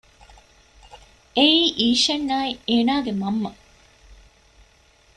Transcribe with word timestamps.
އެއީ 1.35 1.61
އީޝަންއާއި 1.77 2.51
އޭނަގެ 2.69 3.11
މަންމަ 3.21 3.51